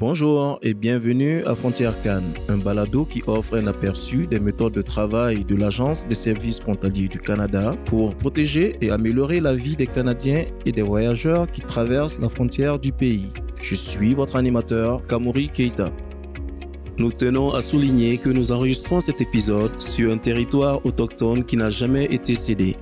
[0.00, 4.80] Bonjour et bienvenue à Frontière Cannes, un balado qui offre un aperçu des méthodes de
[4.80, 9.86] travail de l'Agence des services frontaliers du Canada pour protéger et améliorer la vie des
[9.86, 13.30] Canadiens et des voyageurs qui traversent la frontière du pays.
[13.60, 15.92] Je suis votre animateur, Kamori Keita.
[16.96, 21.68] Nous tenons à souligner que nous enregistrons cet épisode sur un territoire autochtone qui n'a
[21.68, 22.78] jamais été cédé.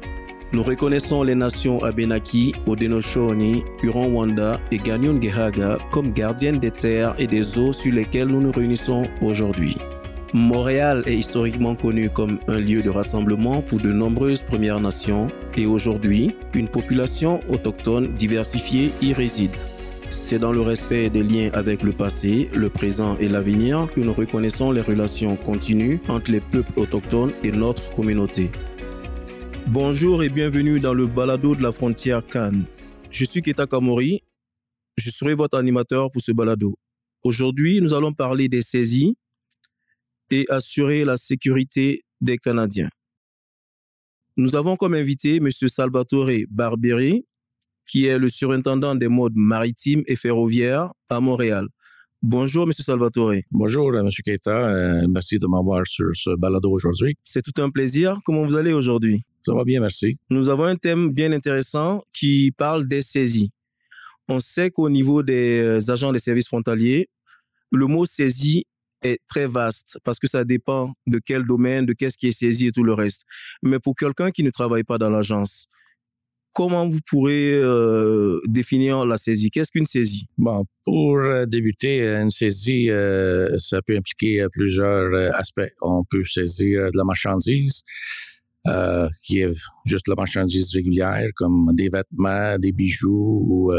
[0.52, 7.58] Nous reconnaissons les nations Abenaki, Haudenosaunee, Huron-Wanda et Ganyun-Gehaga comme gardiennes des terres et des
[7.58, 9.76] eaux sur lesquelles nous nous réunissons aujourd'hui.
[10.32, 15.66] Montréal est historiquement connu comme un lieu de rassemblement pour de nombreuses Premières Nations et
[15.66, 19.56] aujourd'hui, une population autochtone diversifiée y réside.
[20.10, 24.14] C'est dans le respect des liens avec le passé, le présent et l'avenir que nous
[24.14, 28.50] reconnaissons les relations continues entre les peuples autochtones et notre communauté.
[29.70, 32.66] Bonjour et bienvenue dans le balado de la frontière Cannes.
[33.10, 34.22] Je suis Keta Kamori.
[34.96, 36.78] Je serai votre animateur pour ce balado.
[37.22, 39.14] Aujourd'hui, nous allons parler des saisies
[40.30, 42.88] et assurer la sécurité des Canadiens.
[44.38, 45.50] Nous avons comme invité M.
[45.50, 47.26] Salvatore Barberi,
[47.86, 51.68] qui est le surintendant des modes maritimes et ferroviaires à Montréal.
[52.22, 52.72] Bonjour, M.
[52.72, 53.34] Salvatore.
[53.52, 54.08] Bonjour, M.
[54.24, 54.50] Keita.
[54.50, 57.16] Euh, merci de m'avoir sur ce balado aujourd'hui.
[57.22, 58.18] C'est tout un plaisir.
[58.24, 59.22] Comment vous allez aujourd'hui?
[59.40, 60.18] Ça va bien, merci.
[60.28, 63.52] Nous avons un thème bien intéressant qui parle des saisies.
[64.28, 67.08] On sait qu'au niveau des euh, agents des services frontaliers,
[67.70, 68.64] le mot saisie
[69.02, 72.66] est très vaste parce que ça dépend de quel domaine, de qu'est-ce qui est saisi
[72.66, 73.22] et tout le reste.
[73.62, 75.68] Mais pour quelqu'un qui ne travaille pas dans l'agence,
[76.58, 79.48] comment vous pourrez euh, définir la saisie?
[79.48, 80.26] Qu'est-ce qu'une saisie?
[80.38, 85.72] Bon, pour euh, débuter, une saisie, euh, ça peut impliquer plusieurs euh, aspects.
[85.82, 87.84] On peut saisir de la marchandise,
[88.66, 89.54] euh, qui est
[89.86, 93.72] juste la marchandise régulière, comme des vêtements, des bijoux ou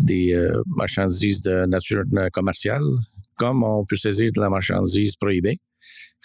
[0.00, 0.34] des
[0.66, 2.82] marchandises de nature commerciale,
[3.36, 5.60] comme on peut saisir de la marchandise prohibée.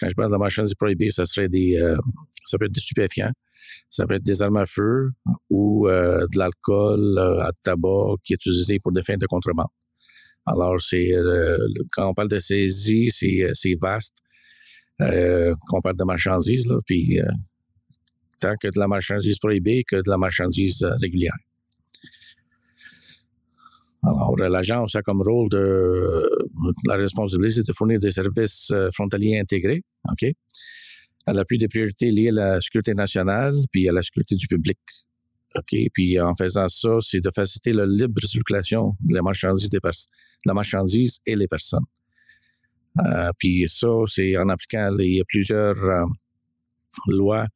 [0.00, 1.78] Quand je parle de la marchandise prohibée, ça serait des,
[2.44, 3.30] ça peut être des stupéfiants,
[3.88, 5.10] ça peut être des armes à feu
[5.50, 9.68] ou euh, de l'alcool euh, à tabac qui est utilisé pour des fins de contrebande.
[10.46, 11.58] Alors, c'est euh,
[11.92, 14.18] quand on parle de saisie, c'est, c'est vaste.
[15.00, 17.18] Euh, quand on parle de marchandises, là, puis
[18.40, 21.36] tant que de la marchandise prohibée que de la marchandise régulière.
[24.04, 26.28] Alors, l'agence a comme rôle de
[26.86, 30.30] la responsabilité de fournir des services frontaliers intégrés, OK?
[31.28, 34.78] À l'appui des priorités liées à la sécurité nationale puis à la sécurité du public.
[35.54, 35.76] OK?
[35.92, 39.78] Puis en faisant ça, c'est de faciliter la libre circulation de la marchandise, des
[40.46, 41.84] la marchandise et les personnes.
[43.06, 46.04] Euh, puis ça, c'est en appliquant les, plusieurs euh,
[47.08, 47.46] lois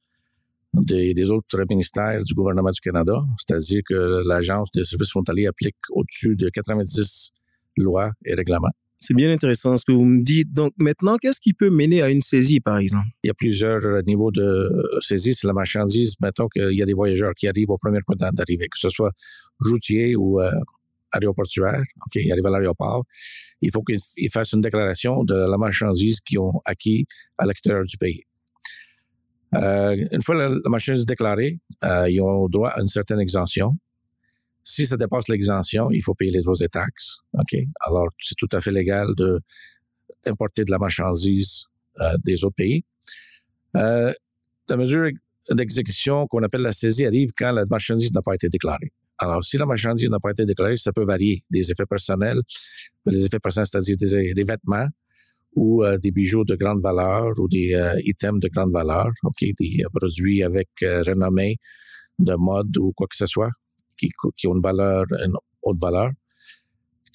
[0.75, 5.77] des, des, autres ministères du gouvernement du Canada, c'est-à-dire que l'Agence des services frontaliers applique
[5.91, 7.31] au-dessus de 90
[7.77, 8.73] lois et règlements.
[9.03, 10.53] C'est bien intéressant ce que vous me dites.
[10.53, 13.09] Donc maintenant, qu'est-ce qui peut mener à une saisie, par exemple?
[13.25, 14.71] Il y a plusieurs euh, niveaux de
[15.01, 15.35] saisie.
[15.35, 16.15] C'est la marchandise.
[16.23, 19.11] Mettons qu'il y a des voyageurs qui arrivent au premier point d'arrivée, que ce soit
[19.59, 20.53] routier ou euh,
[21.11, 21.83] aéroportuaire.
[22.07, 23.05] OK, ils arrivent à l'aéroport.
[23.61, 27.05] Il faut qu'ils fassent une déclaration de la marchandise qu'ils ont acquis
[27.39, 28.23] à l'extérieur du pays.
[29.57, 31.59] Euh, une fois la, marchandise déclarée,
[32.09, 33.77] ils ont droit à une certaine exemption.
[34.65, 37.19] Si ça dépasse l'exemption, il faut payer les droits et taxes.
[37.35, 37.59] OK?
[37.81, 39.41] Alors, c'est tout à fait légal de
[40.27, 41.65] importer de la marchandise
[42.01, 42.85] euh, des autres pays.
[43.77, 44.13] Euh,
[44.69, 45.11] la mesure
[45.51, 48.93] d'exécution qu'on appelle la saisie arrive quand la marchandise n'a pas été déclarée.
[49.19, 52.41] Alors, si la marchandise n'a pas été déclarée, ça peut varier des effets personnels,
[53.07, 54.89] des effets personnels, c'est-à-dire des, des, vêtements
[55.55, 59.45] ou euh, des bijoux de grande valeur ou des euh, items de grande valeur, ok,
[59.59, 61.59] des produits avec euh, renommée
[62.19, 63.51] de mode ou quoi que ce soit
[63.97, 66.11] qui, qui ont une valeur, une haute valeur.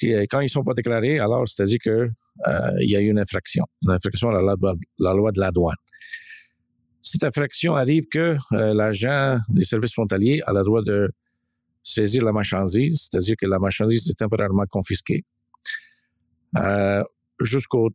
[0.04, 2.10] Euh, quand ils sont pas déclarés, alors c'est-à-dire que
[2.48, 4.56] euh, il y a une infraction, une infraction à la,
[5.00, 5.76] la loi de la douane.
[7.02, 11.10] Cette infraction arrive que euh, l'agent des services frontaliers a le droit de
[11.82, 15.24] saisir la marchandise, c'est-à-dire que la marchandise est temporairement confisquée,
[16.58, 17.04] euh,
[17.42, 17.90] jusqu'au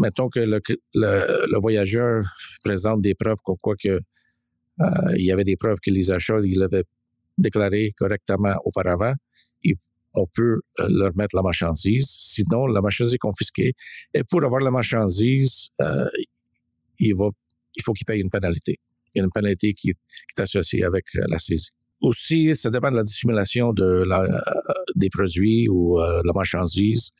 [0.00, 0.60] mettons que le,
[0.94, 2.24] le, voyageur
[2.64, 4.00] présente des preuves comme quoi que
[5.16, 6.82] il y avait des preuves que les achats il avait
[7.38, 9.14] déclaré correctement auparavant,
[9.64, 9.76] et
[10.14, 12.06] on peut euh, leur mettre la marchandise.
[12.08, 13.74] Sinon, la marchandise est confisquée.
[14.14, 16.08] Et pour avoir la marchandise, euh,
[17.00, 18.78] il, faut qu'il paye une pénalité.
[19.14, 21.70] Il y a une pénalité qui, est associée avec euh, la saisie.
[22.00, 24.26] Aussi, ça dépend de la dissimulation de la,
[24.94, 27.12] des produits ou de la marchandise.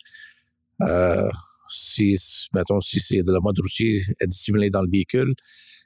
[1.68, 2.16] si,
[2.54, 5.34] mettons, si c'est de la mode routier est dissimulé dans le véhicule,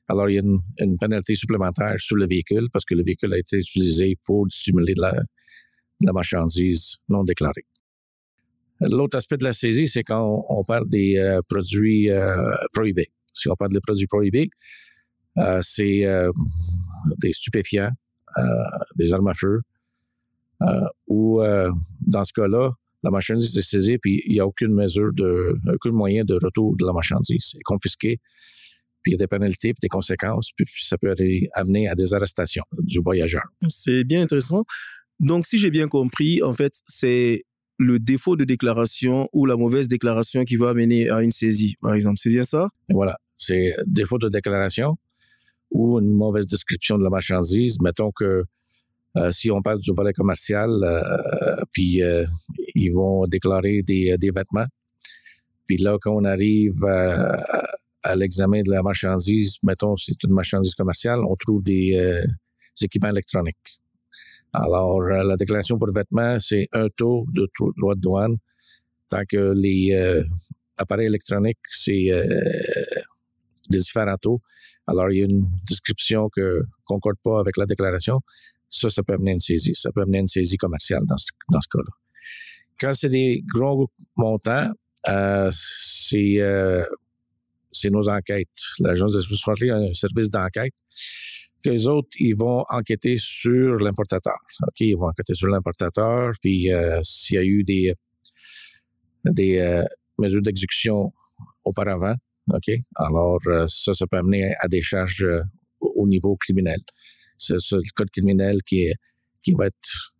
[0.08, 3.34] alors, il y a une, une, pénalité supplémentaire sur le véhicule parce que le véhicule
[3.34, 5.12] a été utilisé pour dissimuler la,
[6.02, 7.66] la marchandise non déclarée.
[8.80, 12.36] L'autre aspect de la saisie, c'est quand on, parle des euh, produits euh,
[12.72, 13.10] prohibés.
[13.32, 14.50] Si on parle des produits prohibés,
[15.38, 16.04] euh, c'est
[17.18, 17.90] des stupéfiants,
[18.96, 19.60] des armes à feu,
[21.06, 21.40] ou
[22.00, 22.72] dans ce cas-là,
[23.04, 26.74] la marchandise est saisie puis il n'y a aucune mesure de, aucun moyen de retour
[26.76, 27.50] de la marchandise.
[27.52, 28.18] C'est confisqué,
[29.08, 31.14] puis il y a des pénalités, puis des conséquences, puis ça peut
[31.54, 33.42] amener à des arrestations du voyageur.
[33.68, 34.64] C'est bien intéressant.
[35.18, 37.46] Donc, si j'ai bien compris, en fait, c'est
[37.78, 41.94] le défaut de déclaration ou la mauvaise déclaration qui va amener à une saisie, par
[41.94, 42.18] exemple.
[42.18, 42.68] C'est bien ça?
[42.90, 43.16] voilà.
[43.38, 44.98] C'est défaut de déclaration
[45.70, 47.78] ou une mauvaise description de la marchandise.
[47.80, 48.44] Mettons que
[49.16, 52.26] euh, si on parle du volet commercial, euh, puis euh,
[52.74, 54.66] ils vont déclarer des, des, vêtements.
[55.66, 57.42] Puis là, quand on arrive à,
[58.02, 62.24] à l'examen de la marchandise, mettons c'est une marchandise commerciale, on trouve des
[62.80, 63.80] équipements électroniques.
[64.52, 68.36] Alors, euh, la déclaration pour vêtements, c'est un taux de droit de douane,
[69.10, 70.24] tant que les euh,
[70.76, 72.24] appareils électroniques, c'est euh,
[73.70, 74.40] des différents taux.
[74.86, 78.20] Alors, il y a une description que concorde pas avec la déclaration.
[78.68, 79.74] Ça, ça peut amener une saisie.
[79.74, 81.92] Ça peut amener une saisie commerciale dans ce, dans ce cas-là.
[82.80, 84.70] Quand c'est des gros montants,
[85.08, 86.38] euh, c'est
[87.72, 88.48] c'est nos enquêtes.
[88.80, 90.74] L'Agence des services frontières a un service d'enquête
[91.62, 94.38] qu'eux autres, ils vont enquêter sur l'importateur.
[94.62, 97.94] OK, ils vont enquêter sur l'importateur, puis euh, s'il y a eu des,
[99.24, 99.84] des euh,
[100.18, 101.12] mesures d'exécution
[101.64, 102.14] auparavant,
[102.52, 105.26] OK, alors euh, ça, ça peut amener à des charges
[105.80, 106.80] au niveau criminel.
[107.36, 108.90] C'est le code criminel qui,
[109.42, 110.14] qui va être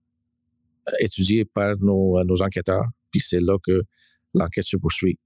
[1.00, 3.82] étudié par nos, nos enquêteurs, puis c'est là que
[4.34, 5.18] l'enquête se poursuit.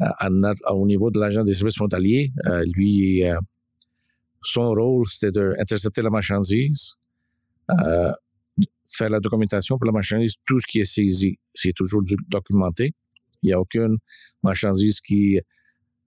[0.00, 2.32] Au niveau de l'agent des services frontaliers,
[2.74, 3.24] lui,
[4.42, 6.96] son rôle, c'était d'intercepter la marchandise,
[7.70, 8.12] euh,
[8.86, 10.34] faire la documentation pour la marchandise.
[10.46, 12.94] Tout ce qui est saisi, c'est toujours documenté.
[13.42, 13.98] Il n'y a aucune
[14.42, 15.38] marchandise qui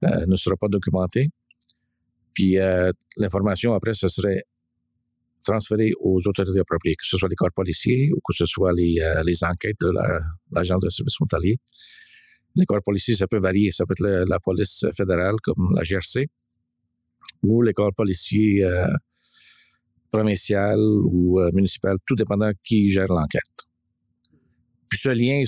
[0.04, 1.30] euh, ne sera pas documentée.
[2.34, 4.44] Puis euh, l'information, après, ce serait
[5.44, 9.00] transférée aux autorités appropriées, que ce soit les corps policiers ou que ce soit les,
[9.02, 9.92] euh, les enquêtes de
[10.52, 11.58] l'agent de service frontalier.
[12.56, 13.72] Les corps policiers, ça peut varier.
[13.72, 16.28] Ça peut être la police fédérale, comme la GRC,
[17.44, 18.88] ou l'école policier euh,
[20.12, 21.50] provincial ou euh,
[22.06, 23.66] tout dépendant qui gère l'enquête.
[24.90, 25.44] Puis ce lien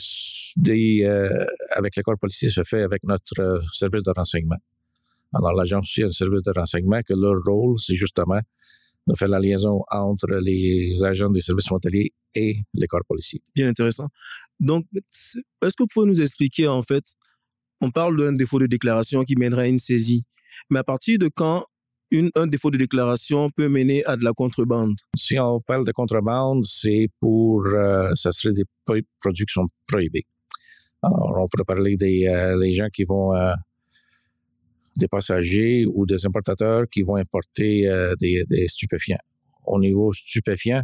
[1.05, 1.45] euh,
[1.75, 4.57] avec l'école policier se fait avec notre service de renseignement.
[5.33, 8.39] Alors l'agence aussi a un service de renseignement que leur rôle, c'est justement
[9.07, 13.41] de faire la liaison entre les agents des services frontaliers et l'école policier.
[13.53, 14.07] Bien intéressant.
[14.63, 17.03] Donc, est-ce que vous pouvez nous expliquer, en fait,
[17.81, 20.23] on parle d'un défaut de déclaration qui mènerait à une saisie,
[20.69, 21.65] mais à partir de quand
[22.35, 24.95] un défaut de déclaration peut mener à de la contrebande?
[25.17, 30.25] Si on parle de contrebande, c'est pour, euh, ça serait des produits qui sont prohibés.
[31.01, 33.53] Alors, on pourrait parler des euh, gens qui vont, euh,
[34.95, 37.89] des passagers ou des importateurs qui vont importer
[38.19, 39.17] des, des, stupéfiants.
[39.65, 40.83] Au niveau stupéfiant,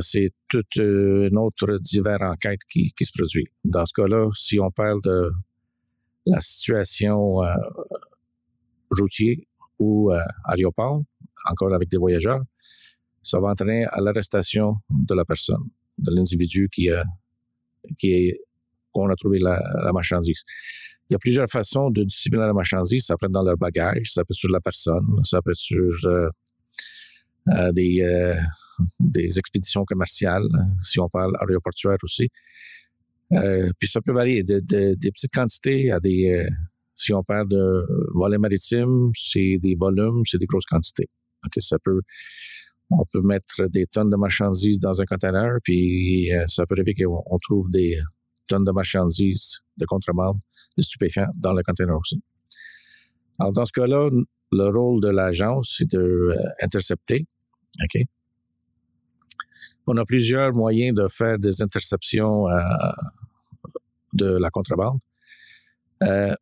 [0.00, 3.46] c'est toute une autre divers enquête qui, qui se produit.
[3.64, 5.30] Dans ce cas-là, si on parle de
[6.26, 7.40] la situation
[8.90, 9.36] routière,
[9.78, 11.02] ou euh, aéroport,
[11.50, 12.42] encore avec des voyageurs,
[13.22, 15.68] ça va entraîner à l'arrestation de la personne,
[15.98, 17.04] de l'individu qui a,
[17.98, 18.40] qui est,
[18.92, 20.42] qu'on a trouvé la, la, marchandise.
[21.08, 23.04] Il y a plusieurs façons de discipliner la marchandise.
[23.06, 25.56] Ça peut être dans leur bagage, ça peut être sur la personne, ça peut être
[25.56, 26.28] sur euh,
[27.48, 28.36] euh, des, euh,
[29.00, 30.48] des expéditions commerciales,
[30.82, 32.28] si on parle aéroportuaire aussi.
[33.32, 36.46] Euh, puis ça peut varier de, de, des petites quantités à des
[36.94, 41.08] si on parle de volet maritime, c'est des volumes, c'est des grosses quantités.
[41.58, 42.00] Ça peut,
[42.90, 46.94] on peut mettre des tonnes de marchandises dans un conteneur, puis euh, ça peut arriver
[46.94, 47.98] qu'on trouve des
[48.46, 50.38] tonnes de marchandises de contrebande,
[50.76, 52.22] de stupéfiants dans le conteneur aussi.
[53.38, 54.10] Alors, dans ce cas-là,
[54.52, 57.26] le rôle de l'agence, c'est de euh, intercepter.
[57.82, 58.02] OK?
[59.86, 62.58] On a plusieurs moyens de faire des interceptions euh,
[64.14, 64.98] de la contrebande.
[66.02, 66.34] Euh,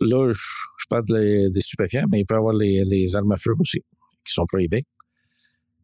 [0.00, 3.80] là, je, parle des stupéfiants, mais il peut y avoir les, armes à feu aussi,
[4.24, 4.84] qui sont prohibées.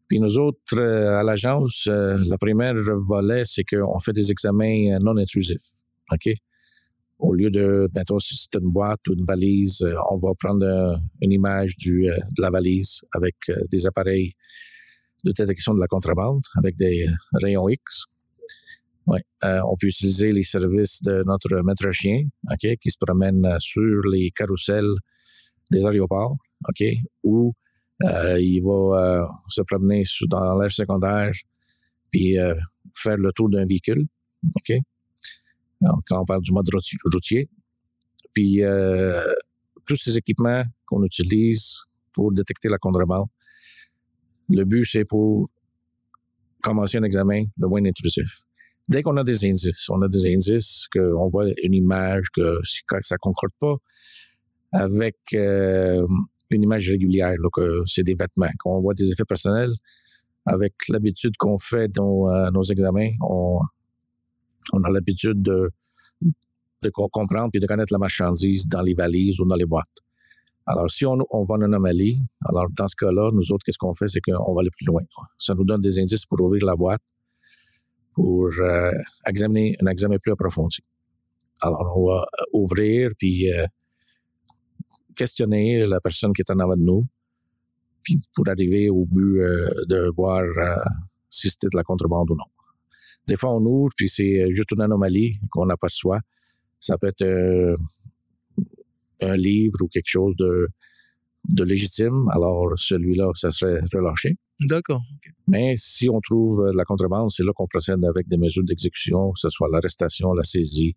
[0.07, 5.17] Puis nous autres, euh, à l'agence, la première volet, c'est qu'on fait des examens non
[5.17, 5.75] intrusifs.
[6.11, 6.29] OK?
[7.19, 11.31] Au lieu de, bientôt, si c'est une boîte ou une valise, on va prendre une
[11.31, 13.35] image de la valise avec
[13.71, 14.33] des appareils
[15.23, 18.05] de détection de la contrebande, avec des rayons X.
[19.07, 23.45] Oui, euh, on peut utiliser les services de notre maître chien, ok, qui se promène
[23.45, 24.93] euh, sur les carousels
[25.71, 26.35] des aéroports,
[26.67, 26.83] ok,
[27.23, 27.53] où
[28.03, 31.31] euh, il va euh, se promener dans l'air secondaire
[32.11, 32.55] puis euh,
[32.95, 34.05] faire le tour d'un véhicule,
[34.55, 34.77] ok.
[36.07, 36.69] quand on parle du mode
[37.13, 37.49] routier.
[38.33, 39.21] Puis euh,
[39.85, 43.27] tous ces équipements qu'on utilise pour détecter la contrebande,
[44.49, 45.49] le but, c'est pour
[46.61, 48.43] commencer un examen le moins intrusif.
[48.89, 52.59] Dès qu'on a des indices, on a des indices qu'on voit une image que
[53.01, 53.75] ça ne concorde pas
[54.71, 56.05] avec euh,
[56.49, 59.73] une image régulière, que c'est des vêtements, qu'on voit des effets personnels,
[60.45, 63.59] avec l'habitude qu'on fait dans euh, nos examens, on,
[64.71, 65.69] on a l'habitude de,
[66.81, 69.85] de comprendre et de connaître la marchandise dans les valises ou dans les boîtes.
[70.69, 73.93] Alors, si on, on voit une anomalie, alors dans ce cas-là, nous autres, qu'est-ce qu'on
[73.93, 74.09] fait?
[74.09, 75.01] C'est qu'on va aller plus loin.
[75.37, 77.01] Ça nous donne des indices pour ouvrir la boîte,
[78.13, 78.91] pour euh,
[79.25, 80.79] examiner un examen plus approfondi.
[81.61, 83.65] Alors, on va ouvrir, puis euh,
[85.15, 87.05] questionner la personne qui est en avant de nous,
[88.03, 90.43] puis pour arriver au but euh, de voir
[91.29, 92.43] si c'était de la contrebande ou non.
[93.25, 96.19] Des fois, on ouvre, puis c'est juste une anomalie qu'on aperçoit.
[96.79, 97.75] Ça peut être
[99.21, 100.67] un livre ou quelque chose de,
[101.49, 104.37] de légitime, alors celui-là, ça serait relâché.
[104.59, 105.01] D'accord.
[105.47, 109.31] Mais si on trouve de la contrebande, c'est là qu'on procède avec des mesures d'exécution,
[109.31, 110.95] que ce soit l'arrestation, la saisie,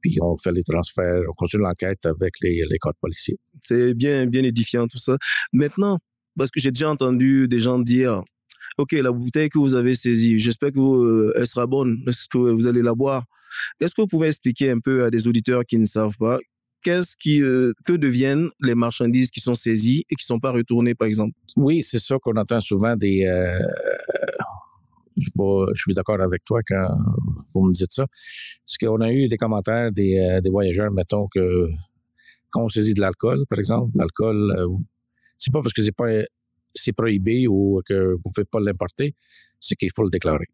[0.00, 3.38] puis on fait les transferts, on continue l'enquête avec les, les corps policiers.
[3.62, 5.16] C'est bien, bien édifiant tout ça.
[5.52, 5.98] Maintenant,
[6.36, 8.22] parce que j'ai déjà entendu des gens dire,
[8.78, 12.38] OK, la bouteille que vous avez saisie, j'espère que euh, elle sera bonne, est-ce que
[12.38, 13.24] vous allez la boire
[13.80, 16.38] Est-ce que vous pouvez expliquer un peu à des auditeurs qui ne savent pas
[16.82, 20.52] qu'est-ce qui, euh, que deviennent les marchandises qui sont saisies et qui ne sont pas
[20.52, 21.32] retournées, par exemple?
[21.56, 23.24] Oui, c'est ça qu'on entend souvent des.
[23.24, 23.58] Euh,
[25.16, 25.30] je,
[25.74, 26.88] je, suis d'accord avec toi quand
[27.54, 28.06] vous me dites ça.
[28.64, 31.68] Parce qu'on a eu des commentaires des, euh, des voyageurs, mettons que
[32.50, 34.54] quand on saisit de l'alcool, par exemple, l'alcool,
[35.38, 36.08] c'est pas parce que c'est pas
[36.74, 39.14] c'est prohibé ou que vous ne pouvez pas l'importer,
[39.60, 40.46] c'est qu'il faut le déclarer.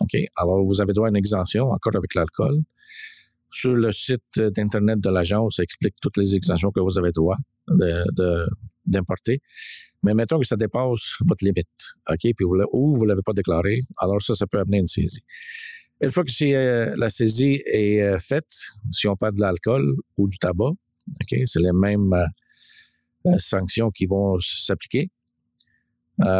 [0.00, 0.18] OK?
[0.36, 2.60] Alors, vous avez droit à une exemption, encore avec l'alcool.
[3.52, 7.36] Sur le site d'Internet de l'agence, ça explique toutes les exemptions que vous avez droit
[8.86, 9.38] d'importer.
[9.38, 9.42] De,
[10.02, 11.68] Mais mettons que ça dépasse votre limite,
[12.08, 14.88] OK, puis vous, ou vous ne l'avez pas déclaré, alors ça, ça peut amener une
[14.88, 15.22] saisie.
[16.00, 18.50] Une fois que euh, la saisie est euh, faite,
[18.90, 22.14] si on parle de l'alcool ou du tabac, OK, c'est les mêmes
[23.26, 25.10] euh, sanctions qui vont s'appliquer.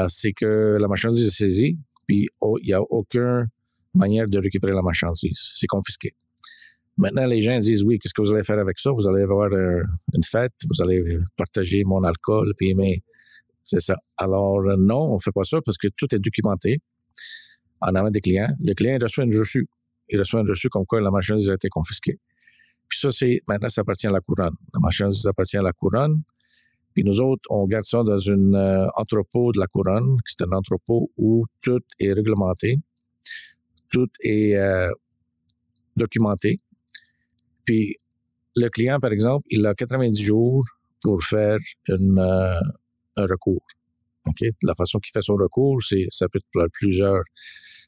[0.09, 3.49] c'est que la marchandise est saisie, puis oh, il n'y a aucune
[3.95, 5.51] manière de récupérer la marchandise.
[5.55, 6.15] C'est confisqué.
[7.01, 8.91] Maintenant, les gens disent oui, qu'est-ce que vous allez faire avec ça?
[8.91, 13.01] Vous allez avoir une fête, vous allez partager mon alcool, puis mais
[13.65, 13.97] c'est ça.
[14.19, 16.81] Alors non, on fait pas ça parce que tout est documenté
[17.81, 18.55] en avant des clients.
[18.61, 19.67] Le client reçoit une reçu.
[20.11, 22.19] Il reçoit une reçu comme quoi la marchandise a été confisquée.
[22.87, 24.55] Puis ça, c'est maintenant, ça appartient à la couronne.
[24.75, 26.23] La marchandise appartient à la couronne.
[26.93, 30.19] Puis nous autres, on garde ça dans un euh, entrepôt de la couronne.
[30.27, 32.79] C'est un entrepôt où tout est réglementé,
[33.91, 34.91] tout est euh,
[35.97, 36.61] documenté.
[37.71, 37.95] Puis
[38.57, 40.65] le client, par exemple, il a 90 jours
[41.03, 41.57] pour faire
[41.89, 42.61] euh,
[43.17, 43.63] un recours.
[44.27, 44.45] OK?
[44.65, 47.23] La façon qu'il fait son recours, c'est ça peut être plusieurs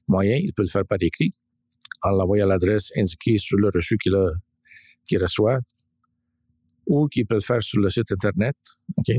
[0.07, 0.41] moyens.
[0.45, 1.35] Il peut le faire par écrit,
[2.05, 4.15] en l'envoyant à l'adresse indiquée sur le reçu qu'il
[5.09, 5.59] qu'il reçoit,
[6.87, 8.57] ou qu'il peut le faire sur le site Internet.
[8.99, 9.17] OK?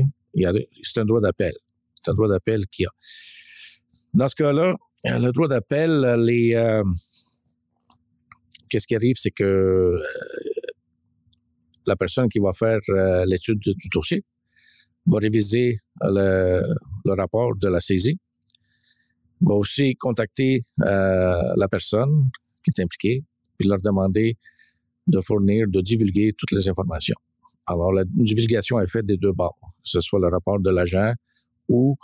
[0.82, 1.52] C'est un droit d'appel.
[1.94, 2.90] C'est un droit d'appel qu'il a.
[4.14, 6.82] Dans ce cas-là, le droit d'appel, les, euh,
[8.74, 10.02] qu'est-ce qui arrive, c'est que euh,
[11.86, 14.24] la personne qui va faire euh, l'étude du dossier
[15.06, 16.60] va réviser le,
[17.06, 18.18] rapport de la saisie,
[19.40, 22.30] va aussi contacter euh, la personne
[22.64, 23.22] qui est impliquée,
[23.56, 24.36] puis leur demander
[25.06, 27.20] de fournir, de divulguer toutes les informations.
[27.66, 31.12] Alors, la divulgation est faite des deux bords, que ce soit le rapport de l'agent
[31.68, 31.96] ou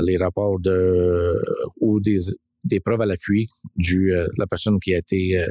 [0.00, 1.40] les rapports de
[1.80, 2.18] ou des,
[2.64, 5.44] des preuves à l'appui de la personne qui a été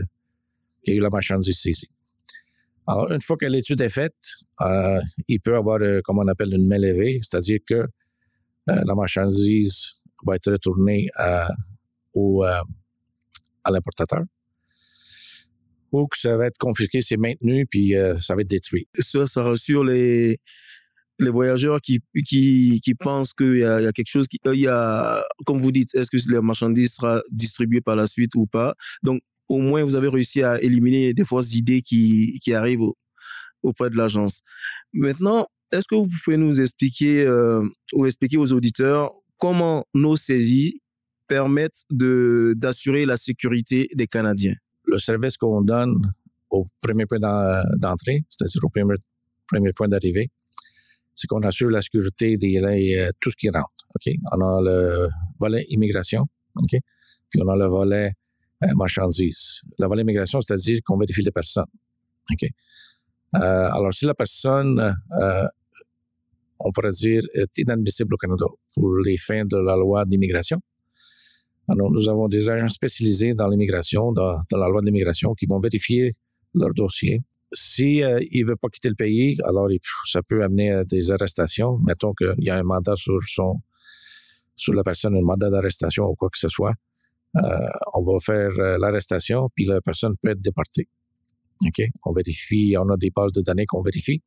[0.84, 1.90] qui a eu la marchandise saisie.
[2.88, 4.16] Alors, une fois que l'étude est faite,
[4.62, 7.86] euh, il peut avoir, euh, comme on appelle, une levée, c'est-à-dire que euh,
[8.66, 11.50] la marchandise va être retournée à,
[12.14, 12.64] au, à
[13.70, 14.24] l'importateur
[15.92, 18.88] ou que ça va être confisqué, c'est maintenu, puis ça va être détruit.
[19.00, 20.40] Ça, ça rassure les,
[21.20, 24.68] les voyageurs qui, qui, qui pensent qu'il y, y, a quelque chose, qui, il y
[24.68, 28.76] a, comme vous dites, est-ce que la marchandise sera distribuée par la suite ou pas?
[29.02, 32.82] Donc, au moins vous avez réussi à éliminer des fausses idées qui, qui arrivent
[33.64, 34.42] auprès de l'agence.
[34.94, 37.62] Maintenant, est-ce que vous pouvez nous expliquer euh,
[37.94, 40.82] ou expliquer aux auditeurs comment nos saisies
[41.28, 44.56] permettent d'assurer la sécurité des Canadiens?
[44.86, 46.14] Le service qu'on donne
[46.50, 48.96] au premier point d'entrée, c'est-à-dire au premier,
[49.50, 50.32] premier point d'arrivée,
[51.14, 53.68] c'est qu'on assure la sécurité de euh, tout ce qui rentre.
[53.96, 54.14] OK?
[54.32, 56.26] On a le volet immigration,
[56.56, 56.80] OK?
[57.30, 58.14] Puis on a le volet
[58.76, 59.62] marchandises.
[59.78, 61.66] La volée immigration, c'est-à-dire qu'on vérifie les personnes.
[62.32, 62.50] OK.
[63.36, 65.48] Euh, alors, si la personne, euh,
[66.60, 70.60] on pourrait dire, est inadmissible au Canada pour les fins de la loi d'immigration,
[71.70, 75.60] alors nous avons des agents spécialisés dans l'immigration, dans, dans, la loi d'immigration, qui vont
[75.60, 76.16] vérifier
[76.56, 77.22] leur dossier.
[77.54, 79.68] Si euh, il veut pas quitter le pays, alors
[80.06, 81.78] ça peut amener à des arrestations.
[81.80, 83.62] Mettons qu'il y a un mandat sur son
[84.56, 86.74] sur la personne, un mandat d'arrestation ou quoi que ce soit.
[87.36, 87.42] Euh,
[87.94, 90.88] on va faire euh, l'arrestation, puis la personne peut être déportée.
[91.66, 91.86] OK?
[92.06, 94.22] On vérifie, on a des bases de données qu'on vérifie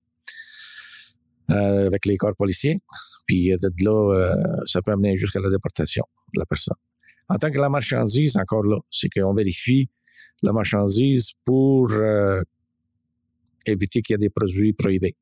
[1.50, 2.80] euh, avec les corps policiers.
[3.26, 6.04] Puis de là, euh, ça peut amener jusqu'à la déportation
[6.35, 6.76] de la personne.
[7.28, 9.88] En tant que la marchandise, encore là, c'est qu'on vérifie
[10.42, 12.42] la marchandise pour euh,
[13.66, 15.16] éviter qu'il y ait des produits prohibés.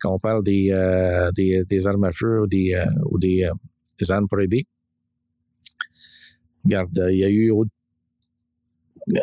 [0.00, 3.50] Quand on parle des, euh, des, des, armes à feu ou des, euh, ou des,
[4.00, 4.64] des armes prohibées,
[6.68, 7.52] regarde, il y a eu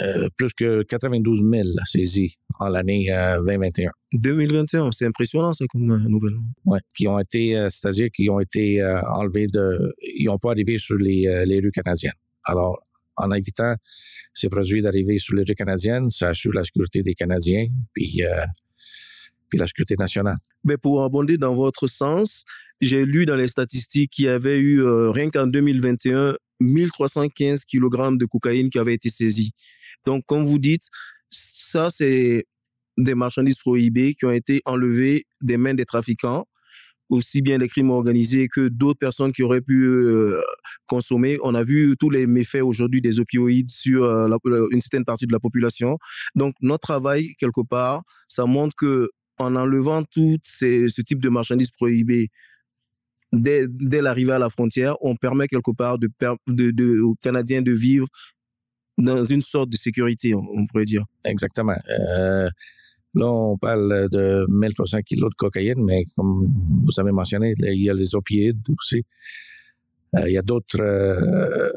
[0.02, 3.92] euh, plus que 92 000 saisies en l'année euh, 2021.
[4.14, 6.38] 2021, c'est impressionnant ça comme euh, nouvelle.
[6.66, 10.52] Oui, qui ont été, euh, c'est-à-dire qui ont été euh, enlevés de, ils n'ont pas
[10.52, 12.14] arrivé sur les, euh, les rues canadiennes.
[12.46, 12.80] Alors,
[13.18, 13.76] en évitant
[14.34, 18.22] ces produits d'arriver sur les rues canadiennes, ça assure la sécurité des Canadiens, puis,
[19.50, 20.36] puis la sécurité nationale.
[20.66, 22.44] Mais pour abonder dans votre sens,
[22.82, 28.26] j'ai lu dans les statistiques qu'il y avait eu, rien qu'en 2021, 1315 kg de
[28.26, 29.52] cocaïne qui avaient été saisis.
[30.06, 30.88] Donc, comme vous dites,
[31.30, 32.46] ça, c'est
[32.98, 36.46] des marchandises prohibées qui ont été enlevées des mains des trafiquants,
[37.10, 40.42] aussi bien des crimes organisés que d'autres personnes qui auraient pu euh,
[40.88, 41.38] consommer.
[41.44, 45.34] On a vu tous les méfaits aujourd'hui des opioïdes sur euh, une certaine partie de
[45.34, 45.98] la population.
[46.36, 51.72] Donc, notre travail, quelque part, ça montre que en enlevant tout ce type de marchandises
[51.72, 52.30] prohibées,
[53.42, 53.68] dès,
[54.02, 56.10] l'arrivée à la frontière, on permet quelque part de,
[56.48, 58.08] de, de, aux Canadiens de vivre
[58.98, 61.04] dans une sorte de sécurité, on, pourrait dire.
[61.26, 61.76] Exactement.
[61.90, 62.50] Euh,
[63.14, 66.48] là, on parle de 1300 kilos de cocaïne, mais comme
[66.86, 69.04] vous avez mentionné, il y a les opioïdes aussi.
[70.16, 71.70] Euh, il y a d'autres euh,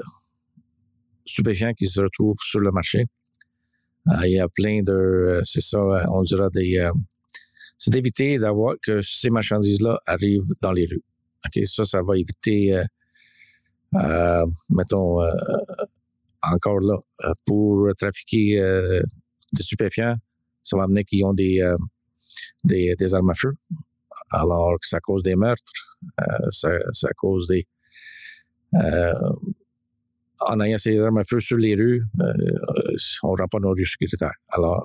[1.25, 3.07] stupéfiants qui se retrouvent sur le marché.
[4.09, 5.79] Euh, il y a plein de, c'est ça,
[6.11, 6.88] on dira des...
[7.77, 11.03] c'est d'éviter d'avoir que ces marchandises-là arrivent dans les rues.
[11.46, 12.83] OK, ça, ça va éviter,
[14.70, 15.20] mettons,
[16.42, 16.98] encore là,
[17.46, 19.03] pour trafiquer euh,
[19.53, 20.16] des stupéfiants,
[20.62, 21.77] ça va amener qu'ils ont des, euh,
[22.64, 23.53] des, des, armes à feu,
[24.31, 27.66] alors que ça cause des meurtres, euh, ça, ça, cause des...
[30.40, 32.05] en ayant ces armes à feu sur les rues,
[33.22, 34.37] on ne rend pas nos rues sécuritaires.
[34.51, 34.85] Alors,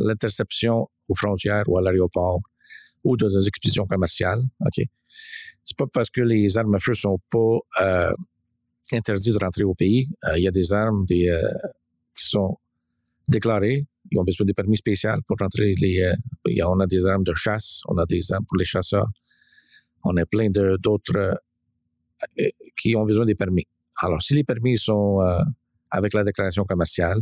[0.00, 2.40] l'interception aux frontières ou à l'aéroport
[3.04, 4.84] ou dans des expéditions commerciales, OK,
[5.64, 8.12] c'est pas parce que les armes à feu sont pas
[8.92, 10.08] interdit de rentrer au pays.
[10.24, 11.40] Euh, il y a des armes des, euh,
[12.16, 12.56] qui sont
[13.28, 13.86] déclarées.
[14.10, 15.74] Ils ont besoin de permis spéciaux pour rentrer.
[15.78, 19.08] Les, euh, on a des armes de chasse, on a des armes pour les chasseurs.
[20.04, 21.40] On a plein d'autres
[22.76, 23.66] qui ont besoin des permis.
[24.00, 25.20] Alors, si les permis sont
[25.90, 27.20] avec la déclaration commerciale,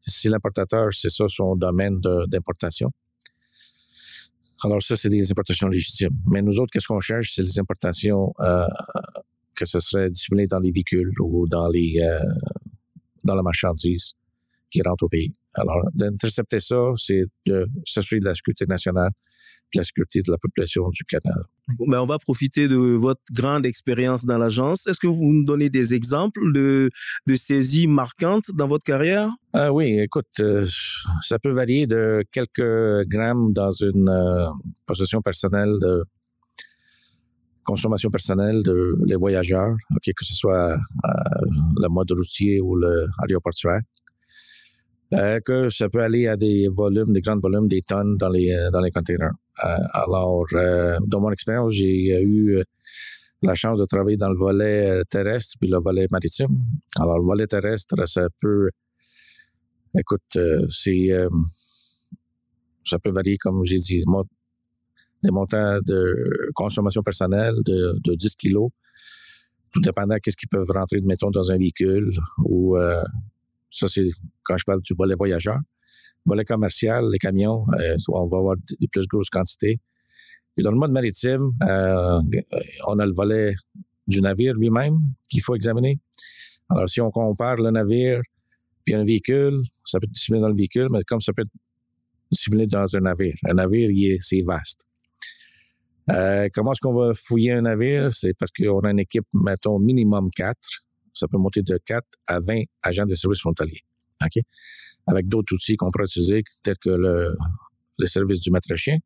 [0.00, 2.90] si l'importateur, c'est ça son domaine d'importation,
[4.64, 6.16] alors ça, c'est des importations légitimes.
[6.26, 7.32] Mais nous autres, qu'est-ce qu'on cherche?
[7.34, 8.66] C'est les importations euh,
[9.54, 12.20] que ce serait dissimulé dans les véhicules ou dans les euh,
[13.24, 14.14] dans la marchandise
[14.70, 15.32] qui rentre au pays.
[15.54, 19.10] Alors, d'intercepter ça, c'est de s'assurer de la sécurité nationale
[19.76, 21.40] la sécurité de la population du Canada.
[21.86, 24.86] Ben, on va profiter de votre grande expérience dans l'agence.
[24.86, 26.90] Est-ce que vous nous donnez des exemples de,
[27.26, 29.30] de saisies marquantes dans votre carrière?
[29.52, 30.66] Ah oui, écoute, euh,
[31.22, 34.46] ça peut varier de quelques grammes dans une euh,
[34.86, 36.04] possession personnelle de
[37.64, 40.78] consommation personnelle de les voyageurs, okay, que ce soit euh,
[41.82, 43.80] le mode routier ou le aéroportuaire.
[45.12, 48.52] Euh, que ça peut aller à des volumes, des grands volumes, des tonnes dans les
[48.72, 49.30] dans les containers.
[49.64, 52.62] Euh, alors, euh, dans mon expérience, j'ai eu
[53.42, 56.58] la chance de travailler dans le volet terrestre puis le volet maritime.
[56.98, 58.70] Alors, le volet terrestre, ça peut,
[59.96, 60.38] écoute,
[60.68, 61.10] c'est
[62.84, 64.02] ça peut varier, comme j'ai dit,
[65.22, 68.70] des montants de consommation personnelle de, de 10 kilos,
[69.72, 72.10] tout dépendant qu'est-ce qu'ils peuvent rentrer, mettons, dans un véhicule
[72.44, 73.02] ou euh,
[73.70, 74.08] ça, c'est
[74.44, 75.58] quand je parle du volet voyageur.
[76.24, 79.80] Volet commercial, les camions, euh, on va avoir des plus grosses quantités.
[80.56, 82.20] Et dans le mode maritime, euh,
[82.86, 83.54] on a le volet
[84.06, 84.98] du navire lui-même
[85.28, 86.00] qu'il faut examiner.
[86.68, 88.20] Alors, si on compare le navire
[88.84, 91.52] puis un véhicule, ça peut être dissimulé dans le véhicule, mais comme ça peut être
[92.30, 93.34] dissimulé dans un navire.
[93.44, 94.86] Un navire, c'est vaste.
[96.10, 98.12] Euh, comment est-ce qu'on va fouiller un navire?
[98.12, 100.85] C'est parce qu'on a une équipe, mettons, minimum quatre.
[101.16, 103.82] Ça peut monter de 4 à 20 agents de services frontaliers.
[104.22, 104.42] OK?
[105.06, 107.36] Avec d'autres outils qu'on pourrait utiliser, tels que le,
[108.04, 108.98] service du maître chien.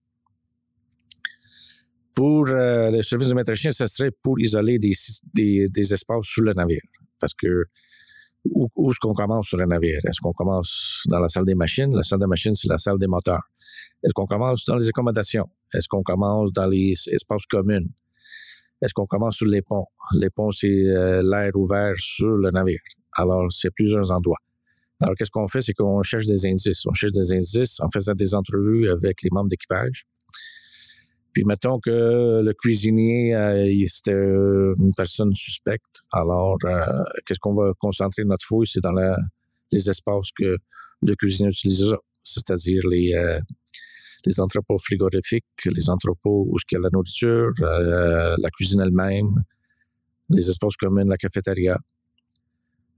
[2.15, 4.93] Pour euh, le service du maître chien, ce serait pour isoler des,
[5.33, 6.83] des, des espaces sous le navire.
[7.21, 7.65] Parce que
[8.45, 10.01] où, où est-ce qu'on commence sur le navire?
[10.05, 11.95] Est-ce qu'on commence dans la salle des machines?
[11.95, 13.43] La salle des machines, c'est la salle des moteurs.
[14.03, 15.49] Est-ce qu'on commence dans les accommodations?
[15.75, 17.85] Est-ce qu'on commence dans les espaces communs?
[18.83, 19.87] Est-ce qu'on commence sur les ponts?
[20.15, 22.81] Les ponts, c'est euh, l'air ouvert sur le navire.
[23.17, 24.39] Alors, c'est plusieurs endroits.
[25.01, 25.61] Alors, qu'est-ce qu'on fait?
[25.61, 26.87] C'est qu'on cherche des indices.
[26.87, 30.05] On cherche des indices en faisant des entrevues avec les membres d'équipage.
[31.33, 36.03] Puis mettons que le cuisinier, euh, c'était une personne suspecte.
[36.13, 36.85] Alors, euh,
[37.25, 38.67] qu'est-ce qu'on va concentrer notre fouille?
[38.67, 38.95] C'est dans
[39.71, 40.57] les espaces que
[41.03, 43.39] le cuisinier utilisera, c'est-à-dire les, euh,
[44.27, 49.43] les entrepôts frigorifiques, les entrepôts où il y a la nourriture, euh, la cuisine elle-même,
[50.29, 51.79] les espaces communs, la cafétéria.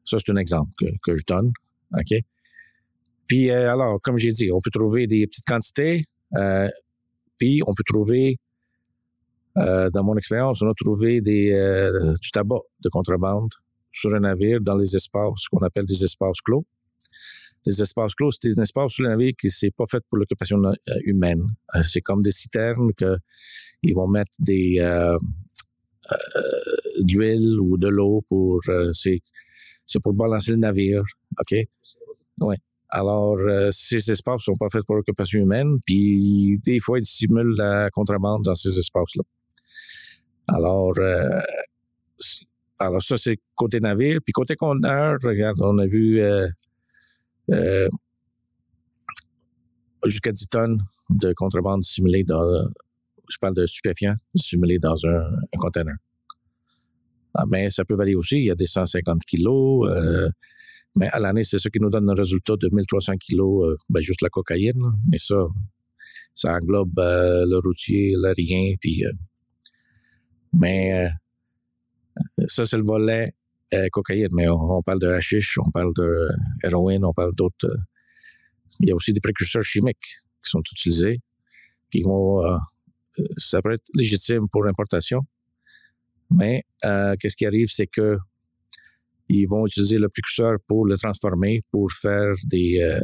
[0.04, 1.52] Ça, c'est un exemple que, que je donne.
[1.94, 2.18] OK?
[3.26, 6.04] Puis, euh, alors, comme j'ai dit, on peut trouver des petites quantités,
[6.36, 6.68] euh,
[7.38, 8.38] puis on peut trouver,
[9.54, 13.50] dans mon expérience, on a trouvé du tabac de contrebande
[13.92, 16.64] sur un navire dans les espaces, ce qu'on appelle des espaces clos.
[17.64, 20.62] Des espaces clos, c'est des espaces sur le navire qui c'est pas fait pour l'occupation
[20.64, 21.44] euh, humaine.
[21.74, 23.16] Euh, c'est comme des citernes que
[23.82, 25.16] ils vont mettre des euh,
[26.10, 26.16] euh,
[27.00, 28.60] d'huile ou de l'eau pour
[28.92, 29.20] c'est
[29.86, 31.02] c'est pour balancer le navire,
[31.40, 31.58] ok?
[32.40, 32.56] Ouais.
[32.88, 37.54] Alors, euh, ces espaces sont pas faits pour l'occupation humaine, puis des fois, ils simulent
[37.56, 39.22] la contrebande dans ces espaces-là.
[40.48, 41.40] Alors, euh,
[42.78, 44.18] alors ça, c'est côté navire.
[44.24, 46.20] Puis côté conteneur, regarde, on a vu
[47.50, 47.88] euh,
[50.04, 52.68] jusqu'à 10 tonnes de contrebande simulée dans,
[53.28, 55.96] je parle de stupéfiants, simulés dans un, un conteneur.
[57.34, 58.36] Ah, mais ça peut varier aussi.
[58.36, 59.90] Il y a des 150 kilos.
[59.90, 60.28] Euh,
[60.96, 64.02] mais à l'année, c'est ça qui nous donne un résultat de 1300 kilos, euh, ben,
[64.02, 64.82] juste la cocaïne.
[65.08, 65.46] Mais ça,
[66.34, 69.04] ça englobe euh, le routier, l'aérien, puis...
[69.04, 69.12] Euh,
[70.54, 71.08] mais
[72.46, 73.34] ça, c'est le volet
[73.90, 74.28] cocaïne.
[74.32, 76.28] Mais on, parle de hashish, on parle de
[76.62, 77.76] héroïne, on parle d'autres...
[78.80, 81.20] il y a aussi des précurseurs chimiques qui sont utilisés,
[81.90, 82.42] qui vont...
[83.36, 85.20] ça peut être légitime pour l'importation,
[86.30, 88.18] mais qu'est-ce qui arrive, c'est que
[89.28, 93.00] ils vont utiliser le précurseur pour le transformer, pour faire des, euh,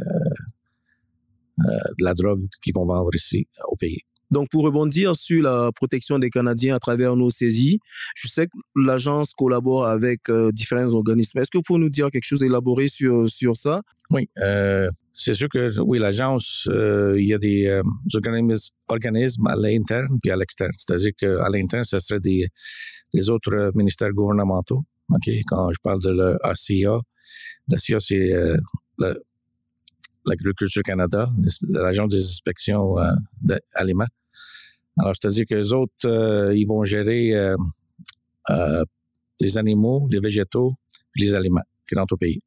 [1.59, 4.01] euh, de la drogue qu'ils vont vendre ici au pays.
[4.31, 7.79] Donc, pour rebondir sur la protection des Canadiens à travers nos saisies,
[8.15, 11.39] je sais que l'agence collabore avec euh, différents organismes.
[11.39, 13.81] Est-ce que vous pouvez nous dire quelque chose élaboré sur, sur ça?
[14.11, 17.81] Oui, euh, c'est sûr que oui, l'agence, euh, il y a des
[18.13, 20.71] organismes, organismes à l'interne puis à l'externe.
[20.77, 22.47] C'est-à-dire qu'à l'interne, ce serait des,
[23.13, 24.83] des autres ministères gouvernementaux.
[25.09, 27.01] OK, quand je parle de l'ACA,
[27.67, 28.31] l'ACA, c'est
[30.29, 31.29] l'Agriculture Canada,
[31.69, 33.11] l'agence des inspections euh,
[33.41, 34.07] d'aliments.
[34.97, 38.83] Alors, c'est-à-dire que les autres, euh, ils vont gérer euh,
[39.39, 40.75] les animaux, les végétaux,
[41.15, 42.41] les aliments qui rentrent au pays.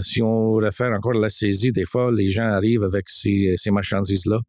[0.00, 3.70] Si on réfère encore à la saisie, des fois, les gens arrivent avec ces, ces
[3.70, 4.40] marchandises-là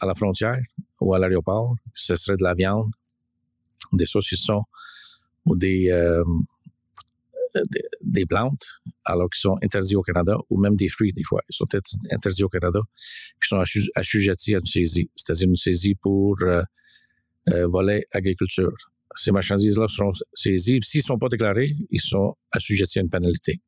[0.00, 0.60] à la frontière
[1.00, 1.76] ou à l'aéroport.
[1.92, 2.90] Ce serait de la viande,
[3.92, 4.64] des saucissons
[5.46, 5.92] ou des,
[7.54, 8.64] des, des, plantes,
[9.04, 11.40] alors qu'ils sont interdits au Canada, ou même des fruits, des fois.
[11.48, 11.66] Ils sont
[12.10, 12.80] interdits au Canada,
[13.38, 13.62] puis sont
[13.94, 16.62] assujettis à une saisie, c'est-à-dire une saisie pour euh,
[17.48, 18.72] euh, volet agriculture.
[19.14, 20.80] Ces marchandises-là seront saisies.
[20.82, 23.60] S'ils ne sont pas déclarés, ils sont assujettis à une pénalité.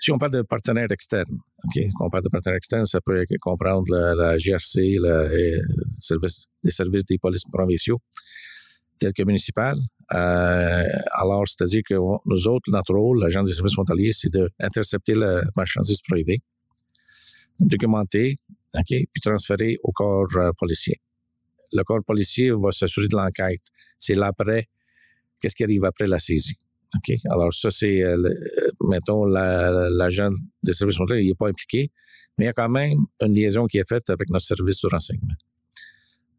[0.00, 3.24] Si on parle de partenaires externes, OK, quand on parle de partenaires externes, ça peut
[3.40, 5.60] comprendre la, la GRC, le
[5.98, 7.98] service, les services des polices provinciaux,
[8.98, 9.78] tels que municipales.
[10.14, 15.42] Euh, alors, c'est-à-dire que nous autres, notre rôle, l'agent des services frontaliers, c'est d'intercepter la
[15.56, 16.40] marchandise prohibée,
[17.60, 18.36] documenter,
[18.74, 21.00] OK, puis transférer au corps euh, policier.
[21.72, 23.60] Le corps policier va s'assurer de l'enquête.
[23.98, 24.68] C'est l'après,
[25.40, 26.56] qu'est-ce qui arrive après la saisie.
[26.94, 27.16] OK?
[27.30, 28.16] Alors, ça, c'est, euh,
[28.88, 31.90] mettons, l'agent la, des services frontaliers, il n'est pas impliqué,
[32.38, 34.88] mais il y a quand même une liaison qui est faite avec notre service de
[34.88, 35.34] renseignement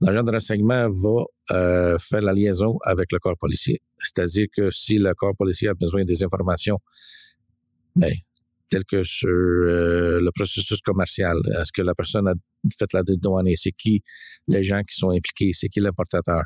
[0.01, 3.81] l'agent de renseignement va euh, faire la liaison avec le corps policier.
[3.99, 6.79] C'est-à-dire que si le corps policier a besoin des informations,
[7.95, 8.13] ben,
[8.69, 12.33] telles que sur euh, le processus commercial, est-ce que la personne a
[12.77, 14.01] fait la dédouanée, c'est qui
[14.47, 16.43] les gens qui sont impliqués, c'est qui l'importateur.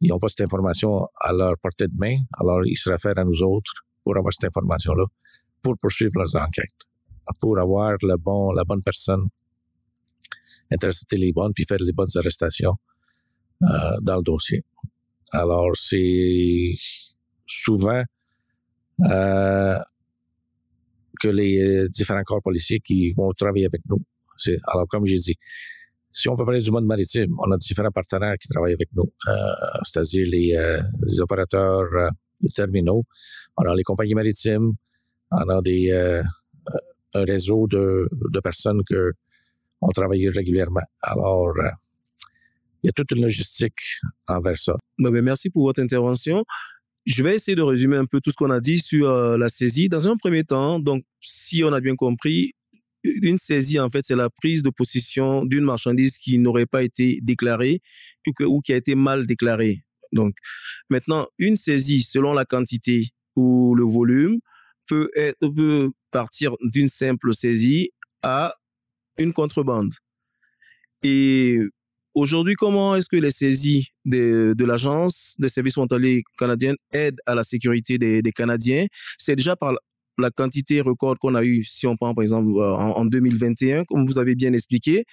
[0.00, 3.24] Ils n'ont pas cette information à leur portée de main, alors ils se réfèrent à
[3.24, 3.72] nous autres
[4.04, 5.04] pour avoir cette information-là,
[5.60, 6.86] pour poursuivre leurs enquêtes,
[7.40, 9.28] pour avoir le bon, la bonne personne
[10.70, 12.74] intercepter les bonnes puis faire les bonnes arrestations
[13.62, 13.66] euh,
[14.02, 14.64] dans le dossier.
[15.32, 16.74] Alors, c'est
[17.46, 18.02] souvent
[19.00, 19.78] euh,
[21.20, 24.00] que les différents corps policiers qui vont travailler avec nous.
[24.68, 25.36] Alors, comme j'ai dit,
[26.10, 29.04] si on peut parler du monde maritime, on a différents partenaires qui travaillent avec nous,
[29.28, 29.32] euh,
[29.82, 32.08] c'est-à-dire les, euh, les, opérateurs euh,
[32.54, 33.04] terminaux,
[33.56, 34.72] on a les compagnies maritimes,
[35.30, 36.22] on a des, euh,
[37.14, 39.12] un réseau de, de personnes que
[39.80, 40.82] on travaille régulièrement.
[41.02, 41.54] Alors,
[42.82, 43.80] il y a toute une logistique
[44.26, 44.76] envers ça.
[44.98, 46.44] Ben, merci pour votre intervention.
[47.06, 49.88] Je vais essayer de résumer un peu tout ce qu'on a dit sur la saisie.
[49.88, 52.52] Dans un premier temps, donc, si on a bien compris,
[53.04, 57.20] une saisie, en fait, c'est la prise de possession d'une marchandise qui n'aurait pas été
[57.22, 57.80] déclarée
[58.26, 59.82] ou, ou qui a été mal déclarée.
[60.12, 60.34] Donc,
[60.90, 64.38] maintenant, une saisie, selon la quantité ou le volume,
[64.86, 67.90] peut, être, peut partir d'une simple saisie
[68.22, 68.54] à
[69.18, 69.92] une contrebande.
[71.02, 71.58] Et
[72.14, 77.42] aujourd'hui, comment est-ce que les saisies de, l'Agence des services frontaliers canadiens aident à la
[77.42, 78.86] sécurité des, Canadiens?
[79.18, 79.74] C'est déjà par
[80.18, 84.06] la quantité record qu'on a eu, si on prend par exemple euh, en, 2021, comme
[84.06, 85.04] vous avez bien expliqué.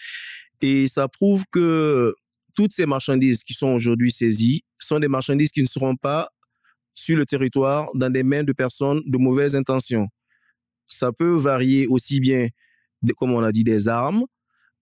[0.61, 2.13] Et ça prouve que
[2.55, 6.29] toutes ces marchandises qui sont aujourd'hui saisies sont des marchandises qui ne seront pas
[6.93, 10.07] sur le territoire dans des mains de personnes de mauvaises intentions.
[10.87, 12.47] Ça peut varier aussi bien,
[13.13, 14.25] comme on a dit, des armes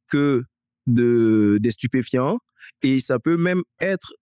[0.10, 0.44] que
[0.88, 2.40] de, des stupéfiants.
[2.82, 4.14] Et ça peut même être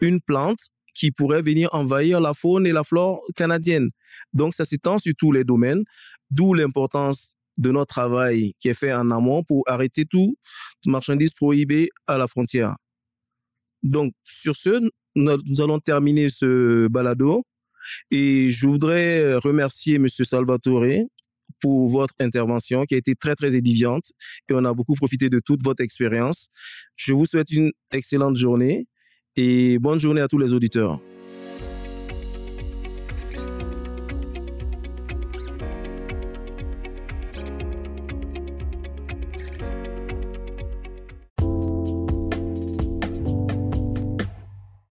[0.00, 0.60] une plante
[0.94, 3.90] qui pourrait venir envahir la faune et la flore canadienne.
[4.32, 5.84] Donc, ça s'étend sur tous les domaines,
[6.30, 10.36] d'où l'importance de notre travail qui est fait en amont pour arrêter tout
[10.86, 12.76] marchandise prohibée à la frontière.
[13.82, 14.80] Donc, sur ce,
[15.14, 17.44] nous allons terminer ce balado
[18.10, 20.08] et je voudrais remercier M.
[20.08, 21.08] Salvatore
[21.62, 24.12] pour votre intervention qui a été très, très édifiante
[24.50, 26.48] et on a beaucoup profité de toute votre expérience.
[26.96, 28.86] Je vous souhaite une excellente journée
[29.36, 31.00] et bonne journée à tous les auditeurs.